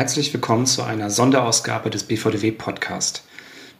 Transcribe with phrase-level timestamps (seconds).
[0.00, 3.22] Herzlich willkommen zu einer Sonderausgabe des BVDW Podcast.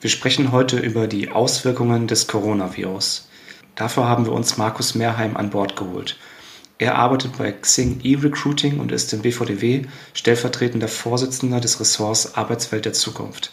[0.02, 3.26] Wir sprechen heute über die Auswirkungen des Coronavirus.
[3.74, 6.18] Dafür haben wir uns Markus Mehrheim an Bord geholt.
[6.76, 12.92] Er arbeitet bei Xing E-Recruiting und ist im BVDW stellvertretender Vorsitzender des Ressorts Arbeitswelt der
[12.92, 13.50] Zukunft.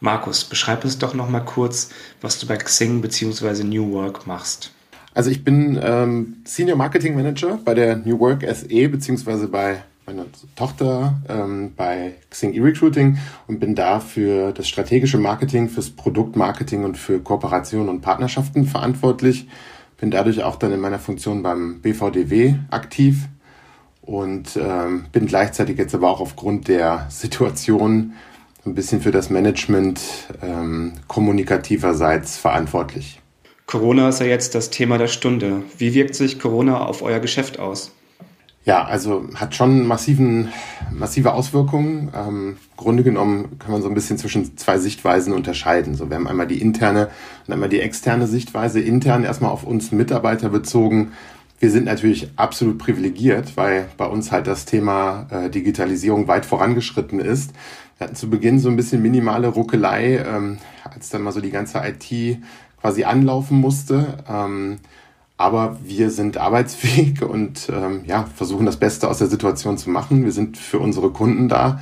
[0.00, 1.88] Markus, beschreib uns doch noch mal kurz,
[2.20, 3.64] was du bei Xing bzw.
[3.64, 4.72] New Work machst.
[5.14, 9.46] Also ich bin ähm, Senior Marketing Manager bei der New Work SE bzw.
[9.46, 15.90] bei meiner Tochter ähm, bei Xing E-Recruiting und bin da für das strategische Marketing, fürs
[15.90, 19.48] Produktmarketing und für Kooperation und Partnerschaften verantwortlich.
[19.98, 23.28] Bin dadurch auch dann in meiner Funktion beim BVDW aktiv
[24.02, 28.14] und ähm, bin gleichzeitig jetzt aber auch aufgrund der Situation
[28.66, 30.00] ein bisschen für das Management
[30.42, 33.20] ähm, kommunikativerseits verantwortlich.
[33.66, 35.62] Corona ist ja jetzt das Thema der Stunde.
[35.78, 37.92] Wie wirkt sich Corona auf euer Geschäft aus?
[38.64, 40.52] Ja, also hat schon massiven,
[40.92, 42.12] massive Auswirkungen.
[42.14, 45.94] Ähm, Grunde genommen kann man so ein bisschen zwischen zwei Sichtweisen unterscheiden.
[45.94, 47.08] So, wir haben einmal die interne
[47.46, 48.80] und einmal die externe Sichtweise.
[48.80, 51.12] Intern erstmal auf uns Mitarbeiter bezogen.
[51.58, 57.18] Wir sind natürlich absolut privilegiert, weil bei uns halt das Thema äh, Digitalisierung weit vorangeschritten
[57.18, 57.52] ist.
[57.96, 61.50] Wir hatten zu Beginn so ein bisschen minimale Ruckelei, ähm, als dann mal so die
[61.50, 62.38] ganze IT
[62.80, 64.18] quasi anlaufen musste.
[64.28, 64.78] Ähm,
[65.40, 70.24] aber wir sind arbeitsfähig und ähm, ja, versuchen das Beste aus der Situation zu machen.
[70.24, 71.80] Wir sind für unsere Kunden da.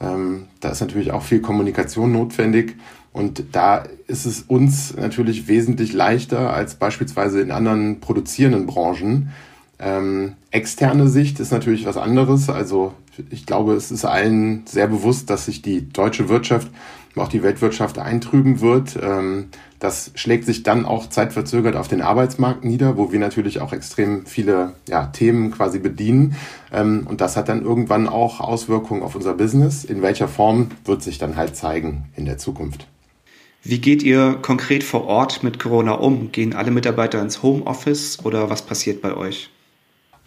[0.00, 2.74] Ähm, da ist natürlich auch viel Kommunikation notwendig.
[3.12, 9.30] Und da ist es uns natürlich wesentlich leichter als beispielsweise in anderen produzierenden Branchen.
[9.78, 12.50] Ähm, externe Sicht ist natürlich was anderes.
[12.50, 12.92] Also
[13.30, 16.70] ich glaube, es ist allen sehr bewusst, dass sich die deutsche Wirtschaft
[17.16, 18.98] auch die Weltwirtschaft eintrüben wird.
[19.02, 19.46] Ähm,
[19.78, 24.26] das schlägt sich dann auch zeitverzögert auf den Arbeitsmarkt nieder, wo wir natürlich auch extrem
[24.26, 26.36] viele ja, Themen quasi bedienen.
[26.72, 29.84] Ähm, und das hat dann irgendwann auch Auswirkungen auf unser Business.
[29.84, 32.86] In welcher Form wird sich dann halt zeigen in der Zukunft.
[33.62, 36.30] Wie geht ihr konkret vor Ort mit Corona um?
[36.30, 39.50] Gehen alle Mitarbeiter ins Homeoffice oder was passiert bei euch?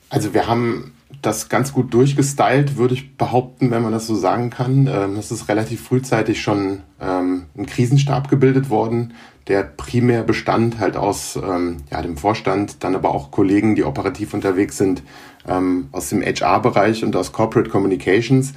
[0.09, 4.49] Also wir haben das ganz gut durchgestylt, würde ich behaupten, wenn man das so sagen
[4.49, 4.87] kann.
[4.87, 9.13] Ähm, es ist relativ frühzeitig schon ähm, ein Krisenstab gebildet worden,
[9.47, 14.33] der primär bestand halt aus ähm, ja, dem Vorstand, dann aber auch Kollegen, die operativ
[14.33, 15.03] unterwegs sind,
[15.47, 18.53] ähm, aus dem HR-Bereich und aus Corporate Communications.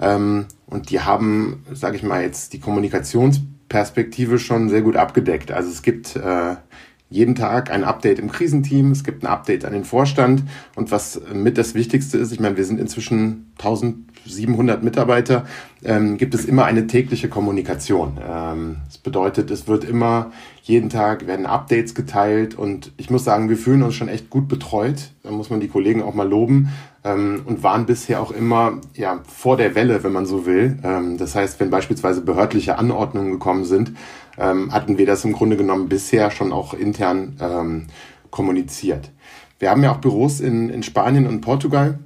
[0.00, 5.50] Ähm, und die haben, sage ich mal, jetzt die Kommunikationsperspektive schon sehr gut abgedeckt.
[5.50, 6.56] Also es gibt äh,
[7.08, 10.42] jeden Tag ein Update im Krisenteam, es gibt ein Update an den Vorstand
[10.74, 15.46] und was mit das Wichtigste ist, ich meine, wir sind inzwischen 1700 Mitarbeiter,
[15.84, 18.18] ähm, gibt es immer eine tägliche Kommunikation.
[18.26, 23.48] Ähm, das bedeutet, es wird immer jeden Tag werden Updates geteilt und ich muss sagen,
[23.48, 25.10] wir fühlen uns schon echt gut betreut.
[25.22, 26.70] Da muss man die Kollegen auch mal loben
[27.04, 30.78] ähm, und waren bisher auch immer ja vor der Welle, wenn man so will.
[30.82, 33.92] Ähm, das heißt, wenn beispielsweise behördliche Anordnungen gekommen sind,
[34.38, 37.86] ähm, hatten wir das im Grunde genommen bisher schon auch intern ähm,
[38.30, 39.10] kommuniziert.
[39.58, 41.98] Wir haben ja auch Büros in, in Spanien und Portugal.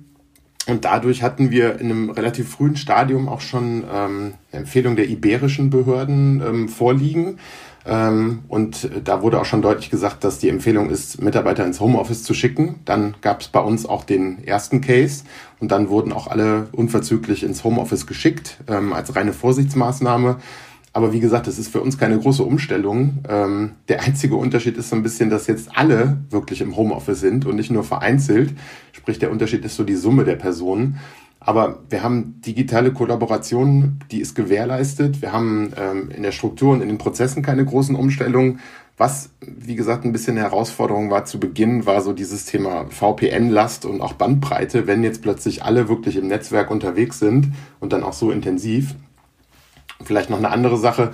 [0.66, 5.08] Und dadurch hatten wir in einem relativ frühen Stadium auch schon ähm, eine Empfehlung der
[5.08, 7.38] iberischen Behörden ähm, vorliegen.
[7.86, 12.22] Ähm, und da wurde auch schon deutlich gesagt, dass die Empfehlung ist, Mitarbeiter ins Homeoffice
[12.22, 12.76] zu schicken.
[12.84, 15.24] Dann gab es bei uns auch den ersten Case
[15.60, 20.36] und dann wurden auch alle unverzüglich ins Homeoffice geschickt ähm, als reine Vorsichtsmaßnahme.
[20.92, 23.18] Aber wie gesagt, es ist für uns keine große Umstellung.
[23.28, 27.46] Ähm, der einzige Unterschied ist so ein bisschen, dass jetzt alle wirklich im Homeoffice sind
[27.46, 28.54] und nicht nur vereinzelt.
[28.92, 30.98] Sprich, der Unterschied ist so die Summe der Personen.
[31.38, 35.22] Aber wir haben digitale Kollaboration, die ist gewährleistet.
[35.22, 38.60] Wir haben ähm, in der Struktur und in den Prozessen keine großen Umstellungen.
[38.98, 43.86] Was, wie gesagt, ein bisschen eine Herausforderung war zu Beginn, war so dieses Thema VPN-Last
[43.86, 48.12] und auch Bandbreite, wenn jetzt plötzlich alle wirklich im Netzwerk unterwegs sind und dann auch
[48.12, 48.94] so intensiv.
[50.04, 51.12] Vielleicht noch eine andere Sache,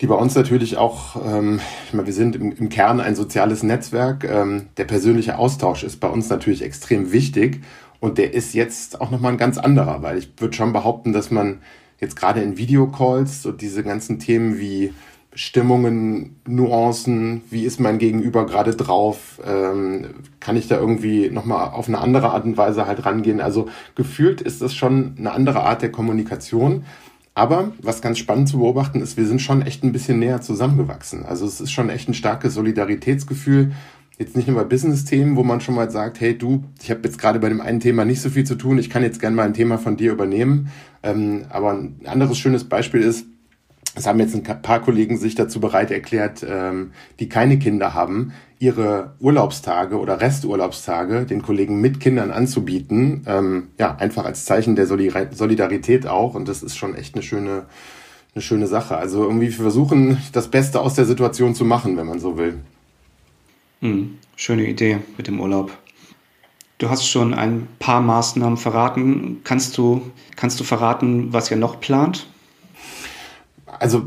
[0.00, 3.62] die bei uns natürlich auch, ähm, ich meine, wir sind im, im Kern ein soziales
[3.62, 4.24] Netzwerk.
[4.24, 7.60] Ähm, der persönliche Austausch ist bei uns natürlich extrem wichtig
[8.00, 11.30] und der ist jetzt auch nochmal ein ganz anderer, weil ich würde schon behaupten, dass
[11.30, 11.60] man
[12.00, 14.94] jetzt gerade in Videocalls so diese ganzen Themen wie
[15.32, 20.06] Stimmungen, Nuancen, wie ist mein Gegenüber gerade drauf, ähm,
[20.40, 23.40] kann ich da irgendwie nochmal auf eine andere Art und Weise halt rangehen.
[23.40, 26.84] Also gefühlt ist das schon eine andere Art der Kommunikation.
[27.34, 31.24] Aber was ganz spannend zu beobachten ist, wir sind schon echt ein bisschen näher zusammengewachsen.
[31.24, 33.72] Also es ist schon echt ein starkes Solidaritätsgefühl.
[34.18, 37.18] Jetzt nicht nur bei Business-Themen, wo man schon mal sagt, hey du, ich habe jetzt
[37.18, 39.46] gerade bei dem einen Thema nicht so viel zu tun, ich kann jetzt gerne mal
[39.46, 40.68] ein Thema von dir übernehmen.
[41.02, 43.24] Ähm, aber ein anderes schönes Beispiel ist,
[43.94, 48.32] es haben jetzt ein paar Kollegen sich dazu bereit erklärt, ähm, die keine Kinder haben,
[48.60, 53.22] ihre Urlaubstage oder Resturlaubstage den Kollegen mit Kindern anzubieten.
[53.26, 56.34] Ähm, ja, einfach als Zeichen der Solidarität auch.
[56.34, 57.66] Und das ist schon echt eine schöne,
[58.34, 58.96] eine schöne Sache.
[58.96, 62.60] Also irgendwie versuchen, das Beste aus der Situation zu machen, wenn man so will.
[63.80, 65.76] Hm, schöne Idee mit dem Urlaub.
[66.78, 69.40] Du hast schon ein paar Maßnahmen verraten.
[69.42, 70.02] Kannst du,
[70.36, 72.26] kannst du verraten, was ihr noch plant?
[73.78, 74.04] Also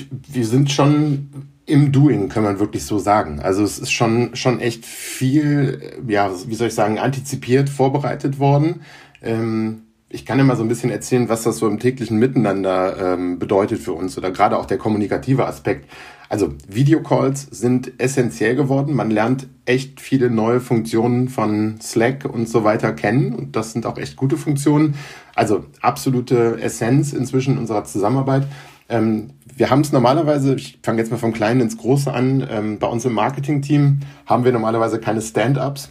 [0.00, 1.28] wir sind schon
[1.66, 3.40] im Doing, kann man wirklich so sagen.
[3.40, 8.80] Also es ist schon, schon echt viel, ja, wie soll ich sagen, antizipiert, vorbereitet worden.
[9.22, 13.38] Ähm, ich kann mal so ein bisschen erzählen, was das so im täglichen Miteinander ähm,
[13.38, 15.90] bedeutet für uns oder gerade auch der kommunikative Aspekt.
[16.30, 18.94] Also Videocalls sind essentiell geworden.
[18.94, 23.84] Man lernt echt viele neue Funktionen von Slack und so weiter kennen und das sind
[23.84, 24.94] auch echt gute Funktionen.
[25.34, 28.46] Also absolute Essenz inzwischen unserer Zusammenarbeit.
[28.88, 32.78] Ähm, wir haben es normalerweise, ich fange jetzt mal vom Kleinen ins Große an, ähm,
[32.78, 35.90] bei uns im Marketing-Team haben wir normalerweise keine Stand-ups,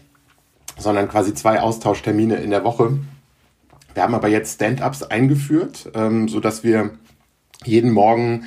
[0.77, 2.97] sondern quasi zwei Austauschtermine in der Woche.
[3.93, 6.91] Wir haben aber jetzt Stand-ups eingeführt, ähm, so dass wir
[7.65, 8.45] jeden Morgen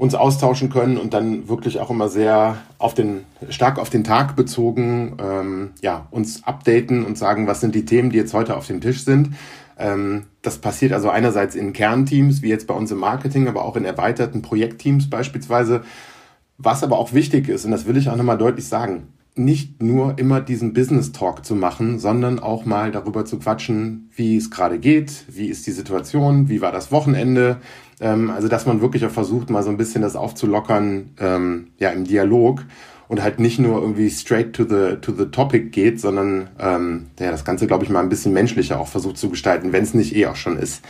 [0.00, 4.34] uns austauschen können und dann wirklich auch immer sehr auf den, stark auf den Tag
[4.34, 8.66] bezogen, ähm, ja, uns updaten und sagen, was sind die Themen, die jetzt heute auf
[8.66, 9.34] dem Tisch sind.
[9.80, 13.76] Ähm, das passiert also einerseits in Kernteams, wie jetzt bei uns im Marketing, aber auch
[13.76, 15.82] in erweiterten Projektteams beispielsweise.
[16.58, 20.18] Was aber auch wichtig ist, und das will ich auch nochmal deutlich sagen, nicht nur
[20.18, 24.78] immer diesen Business Talk zu machen, sondern auch mal darüber zu quatschen, wie es gerade
[24.78, 27.58] geht, wie ist die Situation, wie war das Wochenende.
[28.00, 31.90] Ähm, also dass man wirklich auch versucht, mal so ein bisschen das aufzulockern, ähm, ja,
[31.90, 32.64] im Dialog
[33.10, 37.32] und halt nicht nur irgendwie straight to the, to the topic geht, sondern ähm, ja,
[37.32, 40.14] das Ganze, glaube ich, mal ein bisschen menschlicher auch versucht zu gestalten, wenn es nicht
[40.14, 40.84] eh auch schon ist.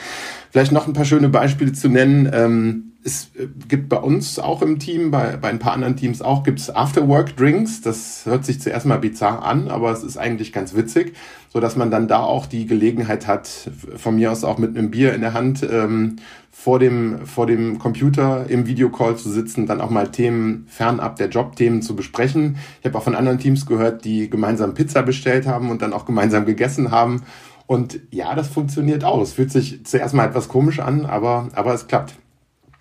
[0.50, 2.31] Vielleicht noch ein paar schöne Beispiele zu nennen.
[2.31, 6.23] Ähm, es äh, gibt bei uns auch im Team, bei, bei ein paar anderen Teams
[6.23, 7.81] auch, gibt es Afterwork-Drinks.
[7.81, 11.14] Das hört sich zuerst mal bizarr an, aber es ist eigentlich ganz witzig,
[11.49, 13.49] so dass man dann da auch die Gelegenheit hat,
[13.97, 16.17] von mir aus auch mit einem Bier in der Hand ähm,
[16.50, 21.29] vor dem, vor dem Computer im Videocall zu sitzen, dann auch mal Themen fernab der
[21.29, 22.56] Jobthemen zu besprechen.
[22.81, 26.05] Ich habe auch von anderen Teams gehört, die gemeinsam Pizza bestellt haben und dann auch
[26.05, 27.23] gemeinsam gegessen haben.
[27.67, 29.35] Und ja, das funktioniert aus.
[29.35, 32.14] Fühlt sich zuerst mal etwas komisch an, aber, aber es klappt.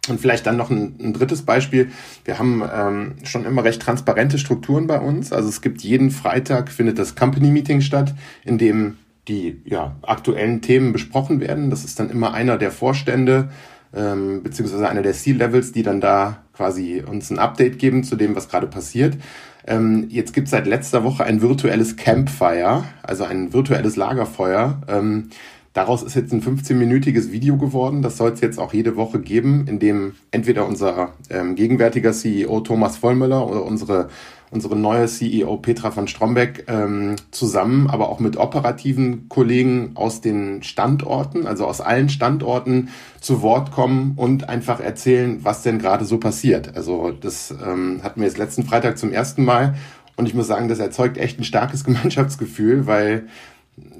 [0.09, 1.89] Und vielleicht dann noch ein, ein drittes Beispiel.
[2.25, 5.31] Wir haben ähm, schon immer recht transparente Strukturen bei uns.
[5.31, 8.13] Also es gibt jeden Freitag findet das Company Meeting statt,
[8.44, 8.97] in dem
[9.27, 11.69] die ja, aktuellen Themen besprochen werden.
[11.69, 13.50] Das ist dann immer einer der Vorstände
[13.94, 18.35] ähm, beziehungsweise einer der C-Levels, die dann da quasi uns ein Update geben zu dem,
[18.35, 19.17] was gerade passiert.
[19.65, 24.81] Ähm, jetzt gibt es seit letzter Woche ein virtuelles Campfire, also ein virtuelles Lagerfeuer.
[24.88, 25.29] Ähm,
[25.74, 28.01] daraus ist jetzt ein 15-minütiges Video geworden.
[28.01, 32.62] Das soll es jetzt auch jede Woche geben, in dem entweder unser ähm, gegenwärtiger CEO
[32.62, 34.10] Thomas Vollmüller oder unsere
[34.51, 40.63] unsere neue CEO Petra von Strombeck ähm, zusammen, aber auch mit operativen Kollegen aus den
[40.63, 42.89] Standorten, also aus allen Standorten
[43.21, 46.75] zu Wort kommen und einfach erzählen, was denn gerade so passiert.
[46.75, 49.75] Also das ähm, hatten wir jetzt letzten Freitag zum ersten Mal
[50.16, 53.27] und ich muss sagen, das erzeugt echt ein starkes Gemeinschaftsgefühl, weil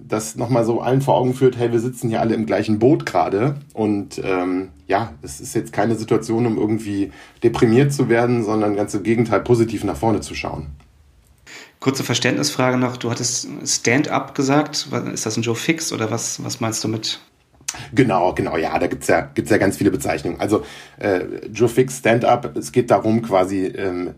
[0.08, 3.06] das nochmal so allen vor Augen führt, hey, wir sitzen hier alle im gleichen Boot
[3.06, 3.56] gerade.
[3.74, 7.12] Und ähm, ja, es ist jetzt keine Situation, um irgendwie
[7.44, 10.68] deprimiert zu werden, sondern ganz im Gegenteil positiv nach vorne zu schauen.
[11.80, 16.60] Kurze Verständnisfrage noch, du hattest Stand-up gesagt, ist das ein Joe Fix oder was, was
[16.60, 17.22] meinst du mit?
[17.94, 20.42] Genau, genau, ja, da gibt's ja, gibt's ja ganz viele Bezeichnungen.
[20.42, 20.66] Also
[20.98, 21.22] äh,
[21.54, 24.16] Joe Fix Stand-up, es geht darum, quasi ähm,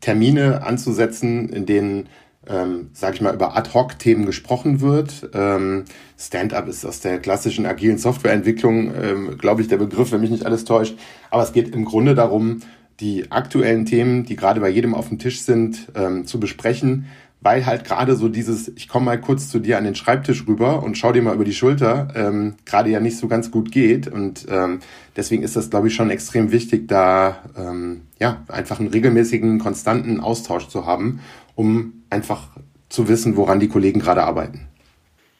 [0.00, 2.08] Termine anzusetzen, in denen
[2.48, 5.30] ähm, sage ich mal, über Ad-Hoc-Themen gesprochen wird.
[5.34, 5.84] Ähm,
[6.18, 10.46] Stand-up ist aus der klassischen agilen Softwareentwicklung, ähm, glaube ich, der Begriff, wenn mich nicht
[10.46, 10.96] alles täuscht.
[11.30, 12.60] Aber es geht im Grunde darum,
[13.00, 17.06] die aktuellen Themen, die gerade bei jedem auf dem Tisch sind, ähm, zu besprechen,
[17.40, 20.82] weil halt gerade so dieses, ich komme mal kurz zu dir an den Schreibtisch rüber
[20.82, 24.08] und schau dir mal über die Schulter, ähm, gerade ja nicht so ganz gut geht.
[24.08, 24.80] Und ähm,
[25.16, 30.18] deswegen ist das, glaube ich, schon extrem wichtig, da ähm, ja einfach einen regelmäßigen, konstanten
[30.18, 31.20] Austausch zu haben
[31.58, 32.48] um einfach
[32.88, 34.68] zu wissen, woran die Kollegen gerade arbeiten.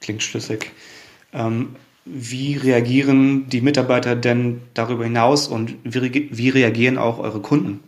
[0.01, 0.73] Klingt schlüssig.
[1.33, 7.81] Ähm, wie reagieren die Mitarbeiter denn darüber hinaus und wie, wie reagieren auch eure Kunden?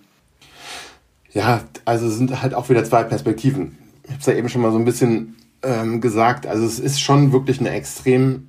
[1.33, 3.79] Ja, also es sind halt auch wieder zwei Perspektiven.
[4.05, 6.47] Ich habe es ja eben schon mal so ein bisschen ähm, gesagt.
[6.47, 8.49] Also es ist schon wirklich eine extrem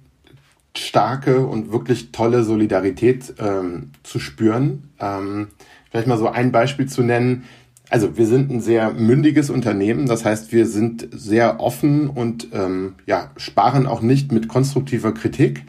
[0.75, 4.89] starke und wirklich tolle Solidarität ähm, zu spüren.
[4.99, 5.49] Ähm,
[5.89, 7.43] vielleicht mal so ein Beispiel zu nennen.
[7.91, 12.95] Also wir sind ein sehr mündiges Unternehmen, das heißt, wir sind sehr offen und ähm,
[13.05, 15.65] ja, sparen auch nicht mit konstruktiver Kritik.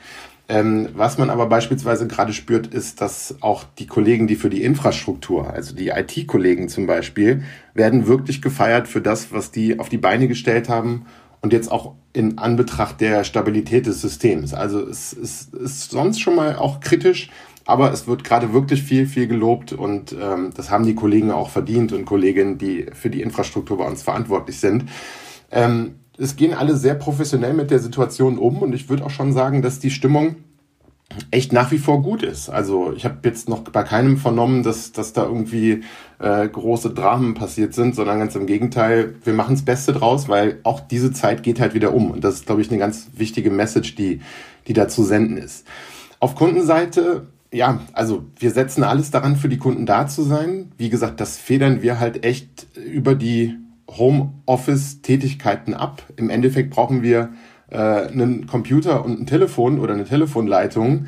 [0.49, 4.62] Ähm, was man aber beispielsweise gerade spürt, ist, dass auch die Kollegen, die für die
[4.62, 7.43] Infrastruktur, also die IT-Kollegen zum Beispiel,
[7.75, 11.07] werden wirklich gefeiert für das, was die auf die Beine gestellt haben
[11.41, 14.55] und jetzt auch in Anbetracht der Stabilität des Systems.
[14.55, 17.31] Also es, es ist sonst schon mal auch kritisch,
[17.64, 21.50] aber es wird gerade wirklich viel, viel gelobt und ähm, das haben die Kollegen auch
[21.50, 24.87] verdient und Kolleginnen, die für die Infrastruktur bei uns verantwortlich sind.
[25.50, 29.33] Ähm, es gehen alle sehr professionell mit der Situation um und ich würde auch schon
[29.33, 30.37] sagen, dass die Stimmung
[31.31, 32.49] echt nach wie vor gut ist.
[32.49, 35.83] Also ich habe jetzt noch bei keinem vernommen, dass, dass da irgendwie
[36.19, 40.61] äh, große Dramen passiert sind, sondern ganz im Gegenteil, wir machen das Beste draus, weil
[40.62, 42.11] auch diese Zeit geht halt wieder um.
[42.11, 44.21] Und das ist, glaube ich, eine ganz wichtige Message, die,
[44.66, 45.66] die da zu senden ist.
[46.19, 50.73] Auf Kundenseite, ja, also wir setzen alles daran, für die Kunden da zu sein.
[50.78, 53.56] Wie gesagt, das federn wir halt echt über die
[53.90, 56.02] Homeoffice-Tätigkeiten ab.
[56.16, 57.30] Im Endeffekt brauchen wir
[57.71, 61.06] äh, einen Computer und ein Telefon oder eine Telefonleitung.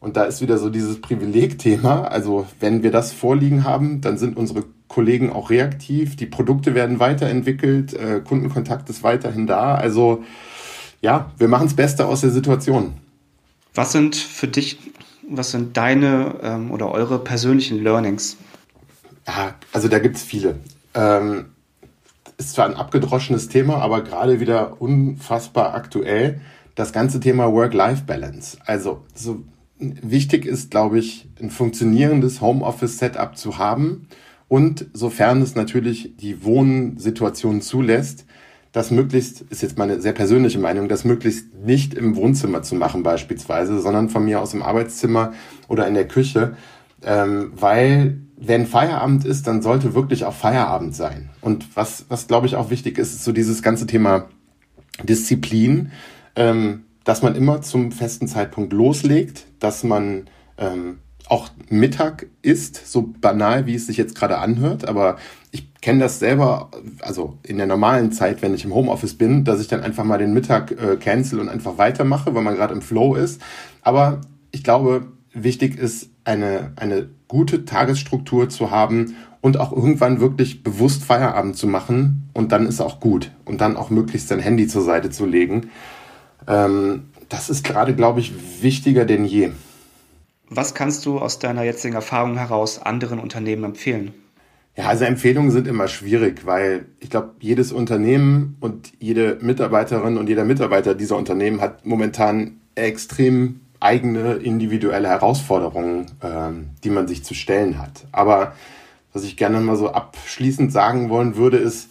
[0.00, 2.02] Und da ist wieder so dieses Privilegthema.
[2.02, 6.16] Also wenn wir das vorliegen haben, dann sind unsere Kollegen auch reaktiv.
[6.16, 9.74] Die Produkte werden weiterentwickelt, äh, Kundenkontakt ist weiterhin da.
[9.74, 10.24] Also
[11.00, 12.94] ja, wir machen das Beste aus der Situation.
[13.74, 14.78] Was sind für dich,
[15.36, 18.36] was sind deine ähm, oder eure persönlichen Learnings?
[19.26, 20.56] Ja, also da gibt es viele.
[20.94, 21.46] Ähm,
[22.38, 26.40] ist zwar ein abgedroschenes Thema, aber gerade wieder unfassbar aktuell.
[26.74, 28.58] Das ganze Thema Work-Life-Balance.
[28.64, 29.44] Also so
[29.78, 34.08] wichtig ist, glaube ich, ein funktionierendes Homeoffice-Setup zu haben
[34.48, 38.26] und sofern es natürlich die Wohnsituation zulässt,
[38.72, 43.02] das möglichst, ist jetzt meine sehr persönliche Meinung, das möglichst nicht im Wohnzimmer zu machen
[43.02, 45.34] beispielsweise, sondern von mir aus im Arbeitszimmer
[45.68, 46.56] oder in der Küche,
[47.04, 51.30] ähm, weil wenn Feierabend ist, dann sollte wirklich auch Feierabend sein.
[51.42, 54.28] Und was, was glaube ich auch wichtig ist, ist so dieses ganze Thema
[55.02, 55.92] Disziplin,
[56.34, 60.24] ähm, dass man immer zum festen Zeitpunkt loslegt, dass man
[60.56, 60.98] ähm,
[61.28, 65.16] auch Mittag isst, so banal, wie es sich jetzt gerade anhört, aber
[65.50, 69.60] ich kenne das selber, also in der normalen Zeit, wenn ich im Homeoffice bin, dass
[69.60, 72.82] ich dann einfach mal den Mittag äh, cancel und einfach weitermache, weil man gerade im
[72.82, 73.40] Flow ist.
[73.82, 80.62] Aber ich glaube, wichtig ist, eine, eine gute Tagesstruktur zu haben und auch irgendwann wirklich
[80.62, 84.68] bewusst Feierabend zu machen und dann ist auch gut und dann auch möglichst sein Handy
[84.68, 85.70] zur Seite zu legen.
[86.46, 89.50] Ähm, das ist gerade, glaube ich, wichtiger denn je.
[90.54, 94.12] Was kannst du aus deiner jetzigen Erfahrung heraus anderen Unternehmen empfehlen?
[94.76, 100.28] Ja, also Empfehlungen sind immer schwierig, weil ich glaube, jedes Unternehmen und jede Mitarbeiterin und
[100.28, 107.32] jeder Mitarbeiter dieser Unternehmen hat momentan extrem eigene individuelle Herausforderungen, ähm, die man sich zu
[107.32, 108.06] stellen hat.
[108.12, 108.54] Aber
[109.14, 111.90] was ich gerne mal so abschließend sagen wollen würde, ist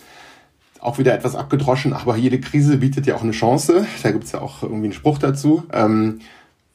[0.79, 3.87] auch wieder etwas abgedroschen, aber jede Krise bietet ja auch eine Chance.
[4.03, 5.63] Da gibt es ja auch irgendwie einen Spruch dazu.
[5.73, 6.19] Ähm,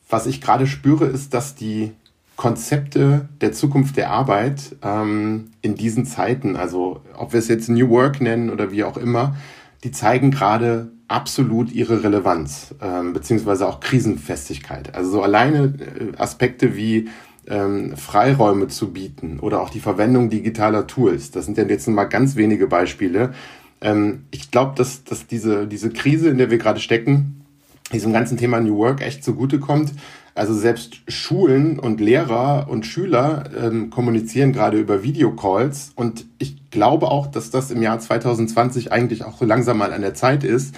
[0.08, 1.92] was ich gerade spüre, ist, dass die
[2.36, 7.88] Konzepte der Zukunft der Arbeit ähm, in diesen Zeiten, also ob wir es jetzt New
[7.88, 9.36] Work nennen oder wie auch immer,
[9.84, 14.94] die zeigen gerade absolut ihre Relevanz, ähm, beziehungsweise auch Krisenfestigkeit.
[14.94, 17.08] Also so alleine äh, Aspekte wie
[17.46, 21.30] ähm, Freiräume zu bieten oder auch die Verwendung digitaler Tools.
[21.30, 23.32] Das sind ja jetzt mal ganz wenige Beispiele.
[23.80, 27.45] Ähm, ich glaube, dass, dass diese, diese Krise, in der wir gerade stecken,
[27.92, 29.92] diesem ganzen Thema New Work echt zugutekommt.
[30.34, 37.10] Also selbst Schulen und Lehrer und Schüler ähm, kommunizieren gerade über Videocalls und ich glaube
[37.10, 40.74] auch, dass das im Jahr 2020 eigentlich auch so langsam mal an der Zeit ist.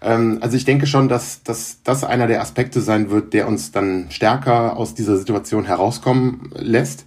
[0.00, 3.70] Ähm, also ich denke schon, dass, dass das einer der Aspekte sein wird, der uns
[3.70, 7.04] dann stärker aus dieser Situation herauskommen lässt.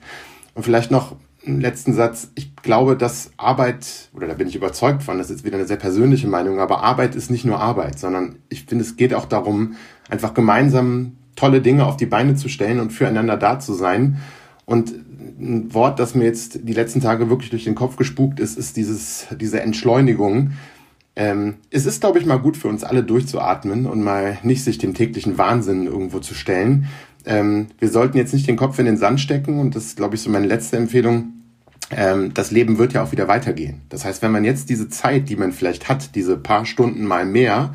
[0.53, 2.31] Und vielleicht noch einen letzten Satz.
[2.35, 5.67] Ich glaube, dass Arbeit, oder da bin ich überzeugt von, das ist jetzt wieder eine
[5.67, 9.25] sehr persönliche Meinung, aber Arbeit ist nicht nur Arbeit, sondern ich finde, es geht auch
[9.25, 9.75] darum,
[10.09, 14.17] einfach gemeinsam tolle Dinge auf die Beine zu stellen und füreinander da zu sein.
[14.65, 14.93] Und
[15.39, 18.77] ein Wort, das mir jetzt die letzten Tage wirklich durch den Kopf gespukt ist, ist
[18.77, 20.51] dieses, diese Entschleunigung.
[21.15, 24.77] Ähm, es ist, glaube ich, mal gut für uns alle durchzuatmen und mal nicht sich
[24.77, 26.87] dem täglichen Wahnsinn irgendwo zu stellen.
[27.25, 30.15] Ähm, wir sollten jetzt nicht den Kopf in den Sand stecken und das ist, glaube
[30.15, 31.33] ich, so meine letzte Empfehlung.
[31.91, 33.81] Ähm, das Leben wird ja auch wieder weitergehen.
[33.89, 37.25] Das heißt, wenn man jetzt diese Zeit, die man vielleicht hat, diese paar Stunden mal
[37.25, 37.73] mehr,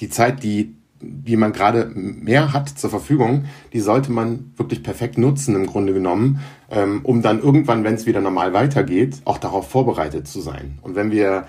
[0.00, 5.18] die Zeit, die die man gerade mehr hat zur Verfügung, die sollte man wirklich perfekt
[5.18, 9.68] nutzen im Grunde genommen, ähm, um dann irgendwann, wenn es wieder normal weitergeht, auch darauf
[9.68, 10.78] vorbereitet zu sein.
[10.82, 11.46] Und wenn wir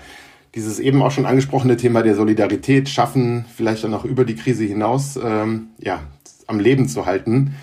[0.54, 4.64] dieses eben auch schon angesprochene Thema der Solidarität schaffen, vielleicht dann auch über die Krise
[4.64, 6.00] hinaus ähm, ja,
[6.48, 7.54] am Leben zu halten,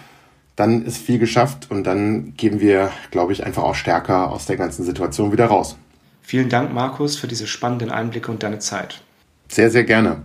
[0.56, 4.56] dann ist viel geschafft und dann gehen wir, glaube ich, einfach auch stärker aus der
[4.56, 5.76] ganzen Situation wieder raus.
[6.22, 9.02] Vielen Dank, Markus, für diese spannenden Einblicke und deine Zeit.
[9.50, 10.22] Sehr, sehr gerne.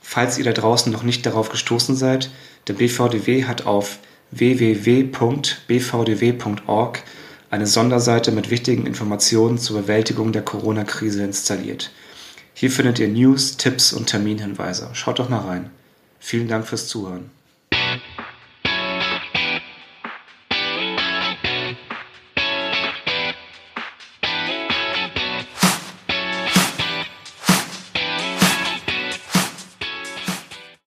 [0.00, 2.30] Falls ihr da draußen noch nicht darauf gestoßen seid,
[2.68, 3.98] der BVDW hat auf
[4.30, 5.12] www.bvdw.org
[7.50, 11.90] eine Sonderseite mit wichtigen Informationen zur Bewältigung der Corona-Krise installiert.
[12.54, 14.88] Hier findet ihr News, Tipps und Terminhinweise.
[14.94, 15.70] Schaut doch mal rein.
[16.18, 17.30] Vielen Dank fürs Zuhören.